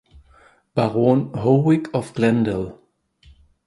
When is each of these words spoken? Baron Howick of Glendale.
Baron 0.73 1.31
Howick 1.35 1.93
of 1.93 2.11
Glendale. 2.15 2.79